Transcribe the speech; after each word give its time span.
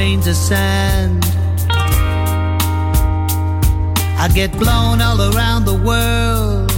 Grains 0.00 0.26
of 0.26 0.34
sand. 0.34 1.22
I 4.24 4.30
get 4.34 4.50
blown 4.52 5.02
all 5.02 5.20
around 5.30 5.66
the 5.66 5.78
world. 5.88 6.72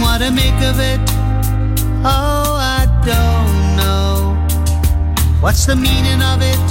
What 0.00 0.18
to 0.18 0.30
make 0.30 0.60
of 0.70 0.78
it? 0.92 1.00
Oh, 2.04 2.54
I 2.78 2.82
don't 3.10 3.56
know. 3.80 4.14
What's 5.40 5.66
the 5.66 5.74
meaning 5.74 6.22
of 6.32 6.38
it? 6.52 6.66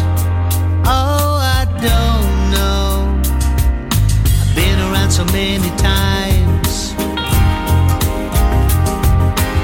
Oh, 0.85 1.35
I 1.59 1.65
don't 1.87 2.37
know. 2.55 2.87
I've 4.39 4.55
been 4.55 4.79
around 4.87 5.11
so 5.11 5.25
many 5.39 5.69
times 5.91 6.93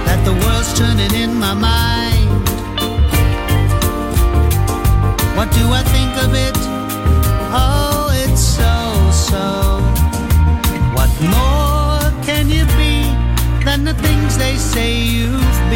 that 0.05 0.19
the 0.25 0.33
world's 0.43 0.77
turning 0.77 1.13
in 1.13 1.33
my 1.39 1.53
mind. 1.53 1.94
The 13.85 13.93
things 13.93 14.35
they 14.37 14.55
say 14.55 14.99
you've 14.99 15.69
been? 15.69 15.74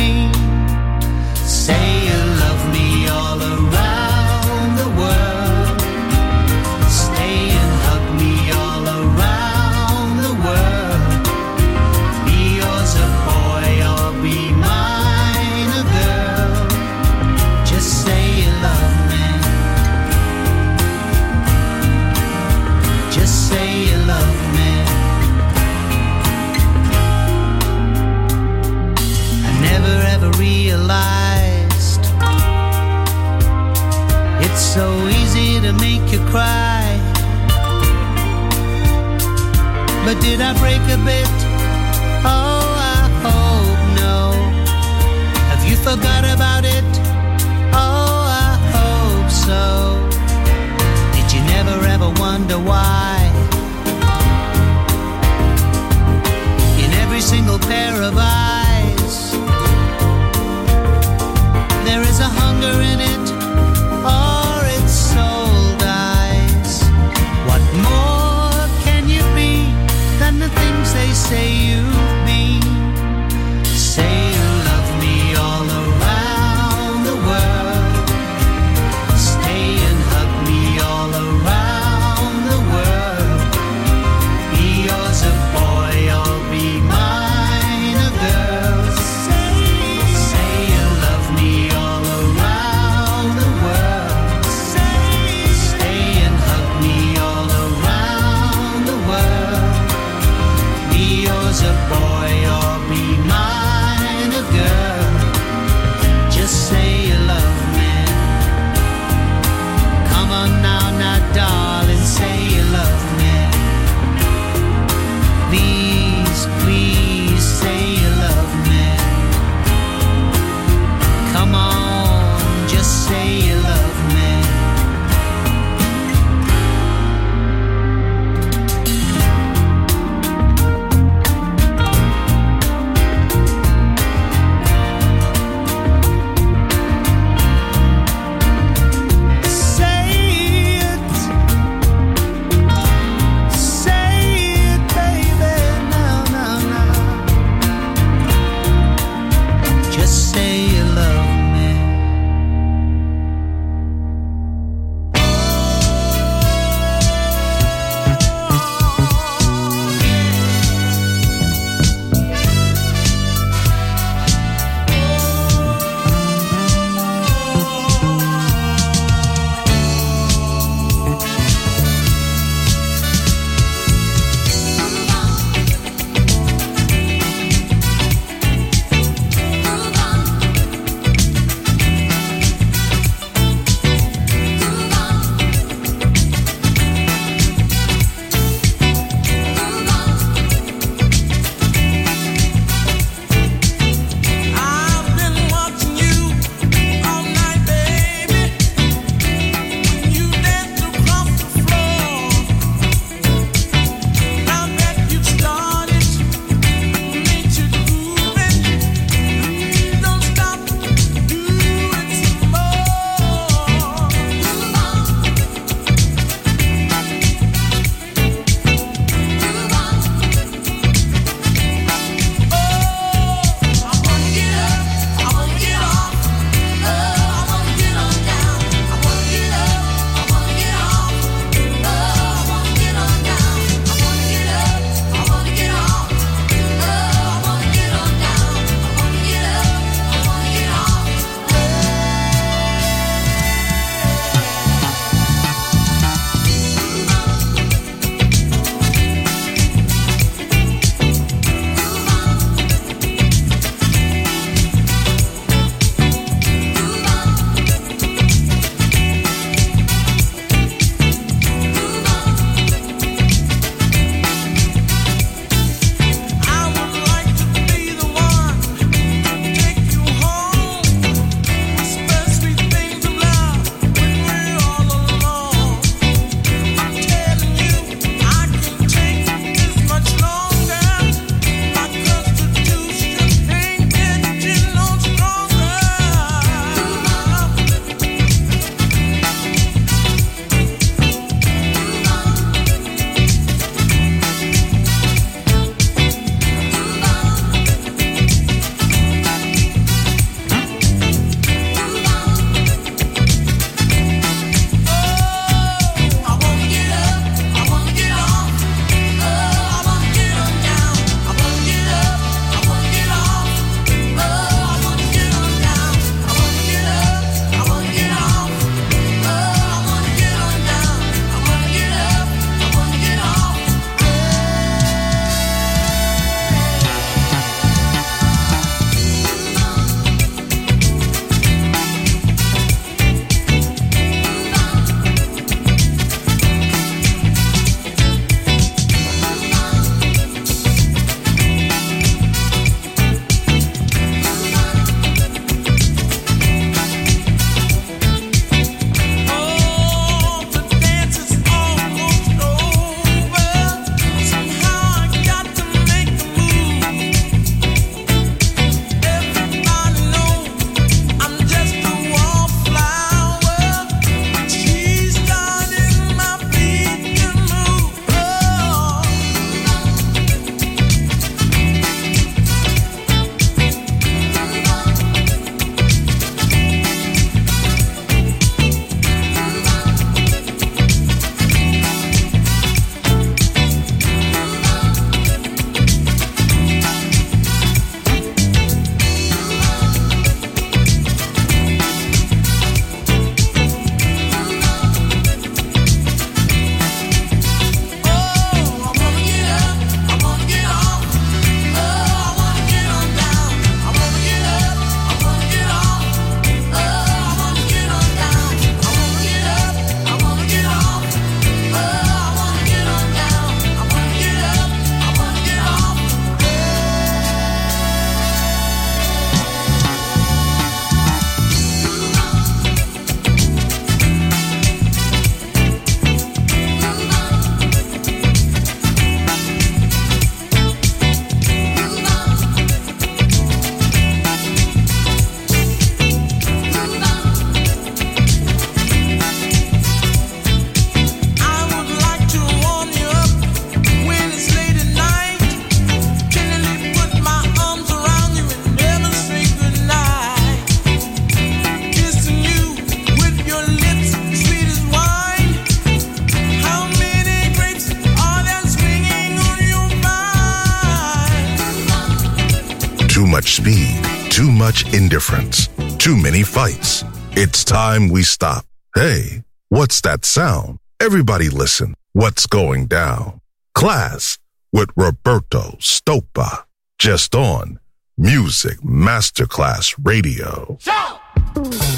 lights. 466.70 467.04
It's 467.32 467.64
time 467.64 468.10
we 468.10 468.24
stop. 468.24 468.66
Hey, 468.96 469.44
what's 469.70 470.02
that 470.02 470.26
sound? 470.26 470.80
Everybody 471.00 471.50
listen. 471.50 471.94
What's 472.14 472.48
going 472.48 472.88
down? 472.88 473.42
Klass 473.76 474.38
with 474.72 474.90
Roberto 474.96 475.78
Stoppa. 475.80 476.64
Just 476.98 477.34
on 477.36 477.80
Music 478.18 478.78
Masterclass 478.82 479.96
Radio. 480.04 480.78
Shout! 480.82 481.89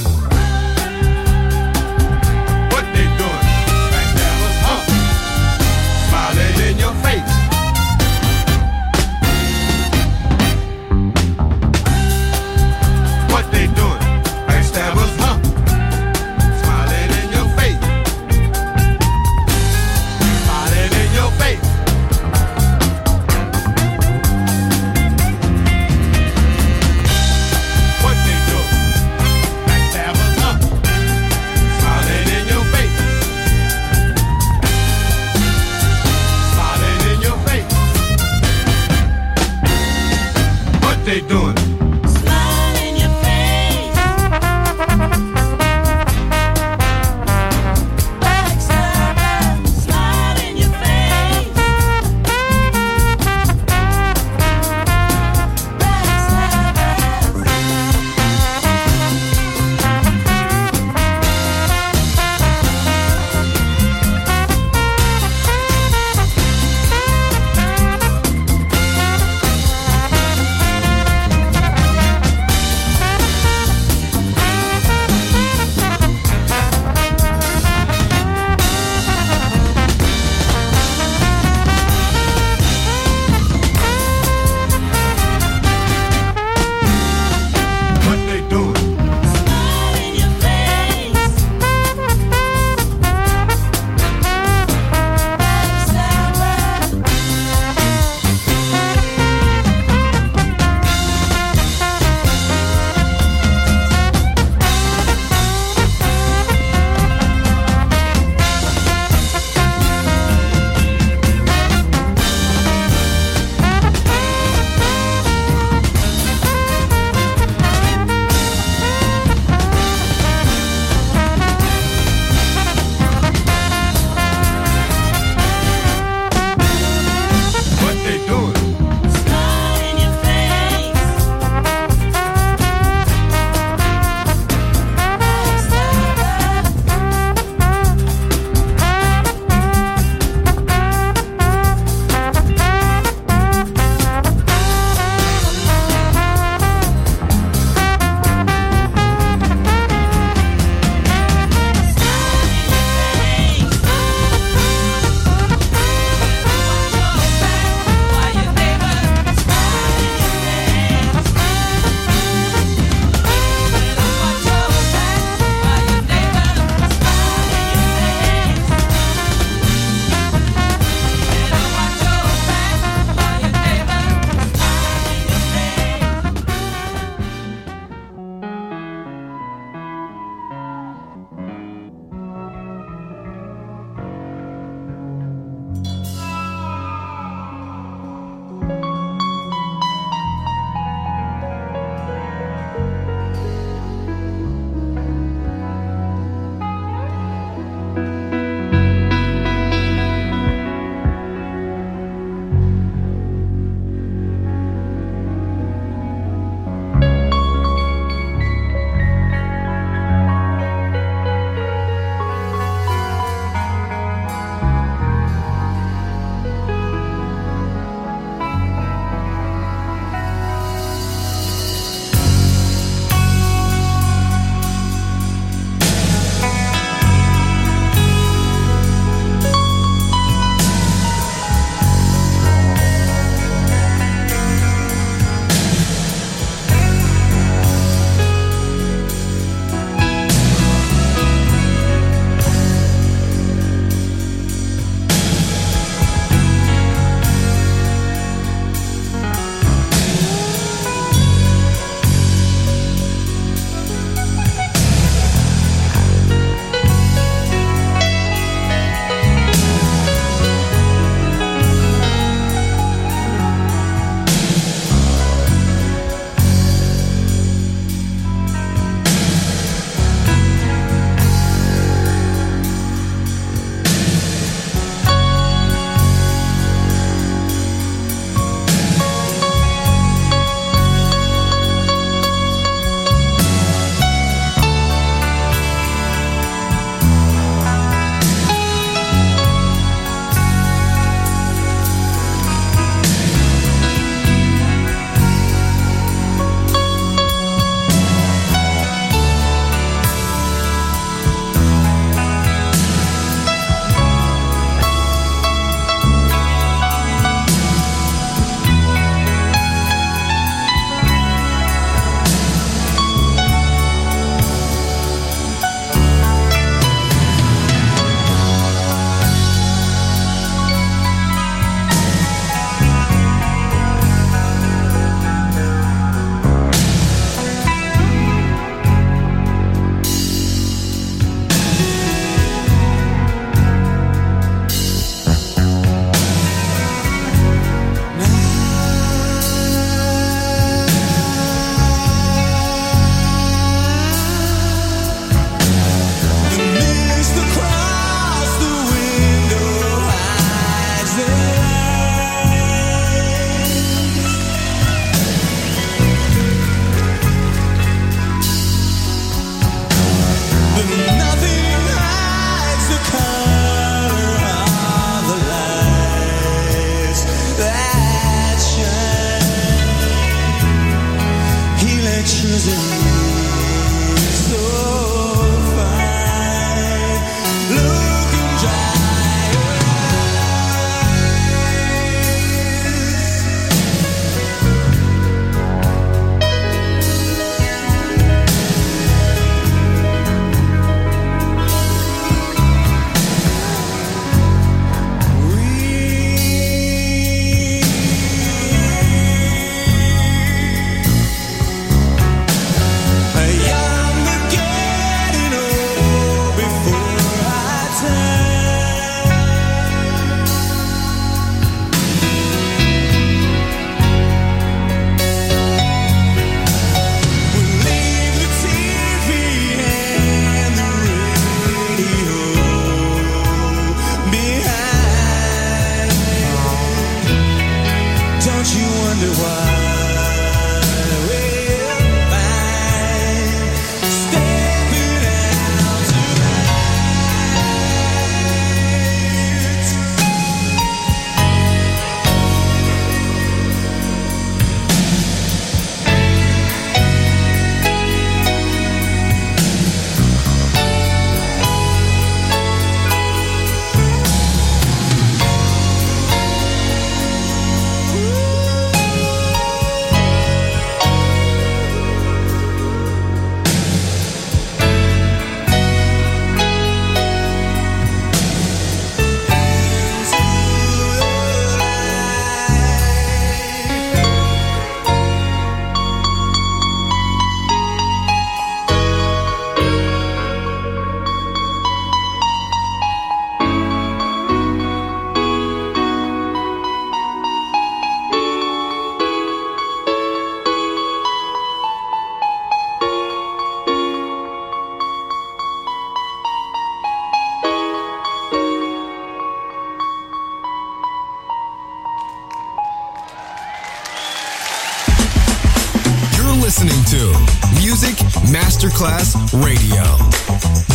Masterclass 508.51 509.35
Radio, 509.63 510.03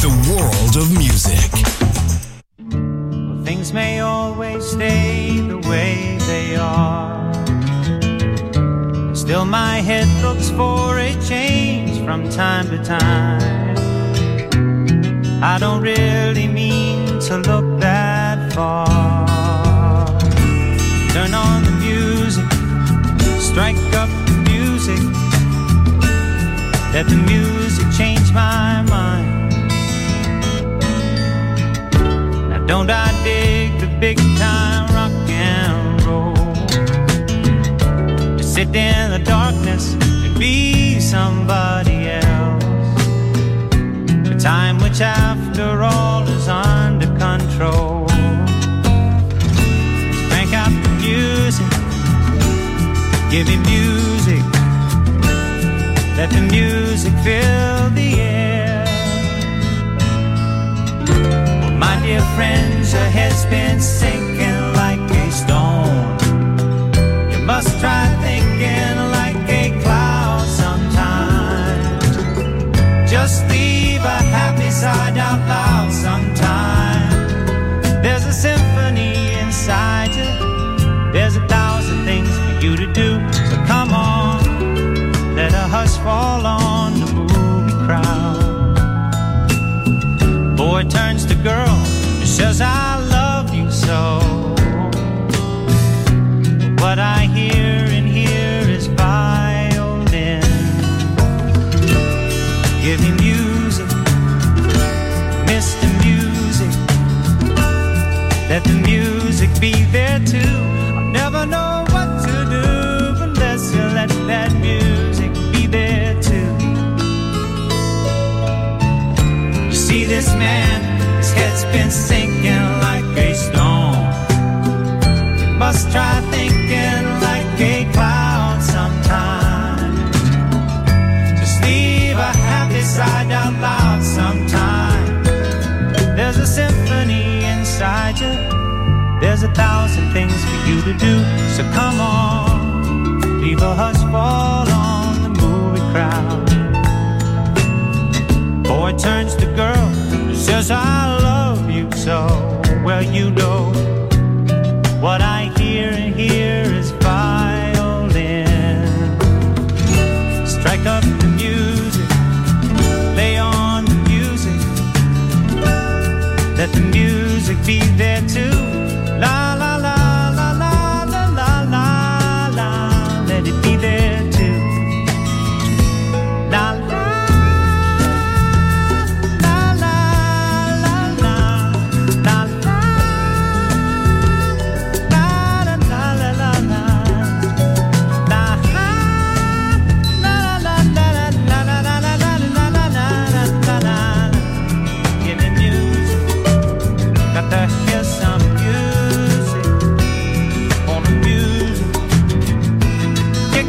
the 0.01 0.11
world 0.31 0.77
of 0.77 0.90
music. 0.96 1.51
Well, 2.59 3.44
things 3.44 3.72
may 3.72 4.01
always 4.01 4.64
stay 4.64 5.40
the 5.40 5.59
way 5.68 6.18
they 6.27 6.57
are. 6.57 7.35
Still, 9.14 9.44
my 9.44 9.81
head 9.81 10.09
looks 10.22 10.51
for 10.51 10.99
a 10.99 11.12
change 11.27 12.05
from 12.05 12.29
time 12.31 12.68
to 12.70 12.83
time. 12.83 13.77
I 15.42 15.59
don't 15.59 15.83
really 15.83 16.49
mean 16.49 17.20
to 17.20 17.38
look 17.38 17.81
that 17.81 18.53
far. 18.53 20.07
Turn 21.12 21.35
on 21.35 21.64
the 21.64 21.72
music, 21.72 22.44
strike 23.40 23.77
up 23.94 24.26
that 26.97 27.09
the 27.11 27.17
music 27.31 27.85
changed 27.93 28.33
my 28.33 28.81
mind. 28.89 29.53
Now, 32.49 32.65
don't 32.65 32.91
I 32.91 33.09
dig 33.23 33.79
the 33.79 33.87
big 34.01 34.17
time 34.39 34.87
rock 34.97 35.13
and 35.29 36.03
roll? 36.07 36.33
To 38.39 38.43
sit 38.43 38.75
in 38.75 39.11
the 39.11 39.23
darkness 39.23 39.93
and 39.93 40.39
be 40.39 40.99
somebody 40.99 42.09
else. 42.09 42.65
A 44.35 44.37
time 44.39 44.79
which, 44.79 45.03
after 45.03 45.83
all, 45.83 46.23
is 46.27 46.49
under 46.49 47.11
control. 47.19 48.07
Crank 50.29 50.51
out 50.63 50.73
the 50.85 50.93
music, 51.05 51.71
give 53.31 53.47
me 53.49 53.57
music. 53.59 53.76
been 63.51 63.81
saved. 63.81 64.16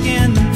in 0.08 0.34
the 0.34 0.47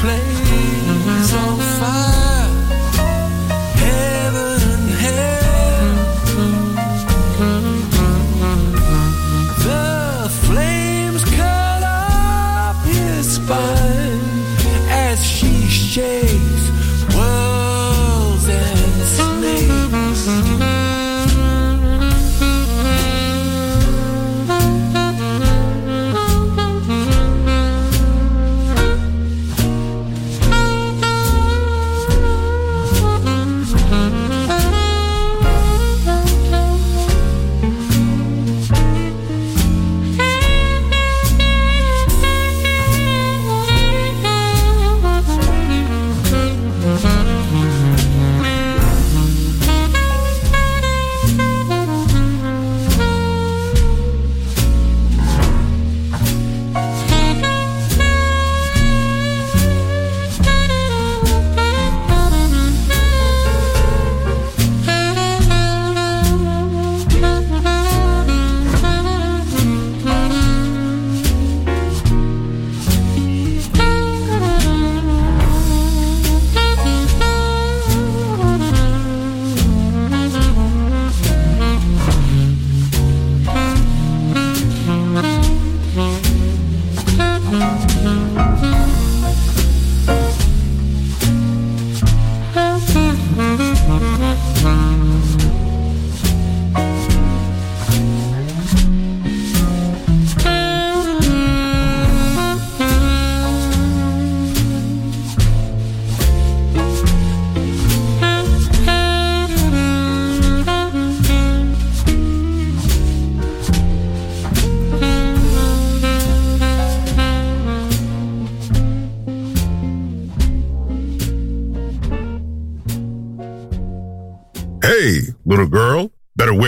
place 0.00 0.39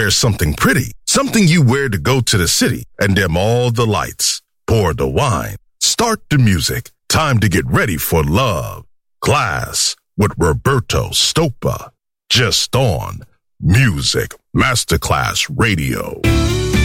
wear 0.03 0.11
something 0.11 0.53
pretty, 0.55 0.91
something 1.07 1.47
you 1.47 1.63
wear 1.63 1.89
to 1.89 1.97
go 1.97 2.21
to 2.21 2.37
the 2.37 2.49
city, 2.49 2.83
and 2.99 3.15
dim 3.15 3.37
all 3.37 3.71
the 3.71 3.87
lights, 3.87 4.43
pour 4.67 4.93
the 4.95 5.07
wine, 5.07 5.55
start 5.79 6.21
the 6.29 6.39
music. 6.39 6.91
Time 7.09 7.39
to 7.39 7.49
get 7.49 7.65
ready 7.67 7.97
for 7.97 8.25
love. 8.25 8.85
Klass 9.23 9.95
with 10.17 10.33
Roberto 10.37 11.11
Stoppa. 11.11 11.91
Just 12.29 12.75
on 12.75 13.21
Music 13.61 14.35
Masterclass 14.57 15.47
Radio. 15.55 16.21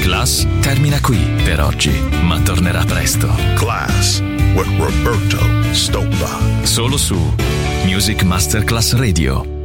Klass 0.03 0.45
termina 0.61 0.99
qui 1.01 1.17
per 1.43 1.59
oggi, 1.59 1.97
ma 2.21 2.39
tornerà 2.41 2.85
presto. 2.85 3.27
Klass 3.55 4.19
with 4.53 4.69
Roberto 4.77 5.73
Stoppa. 5.73 6.65
Solo 6.65 6.97
su 6.97 7.17
Music 7.85 8.21
Masterclass 8.21 8.93
Radio. 8.93 9.56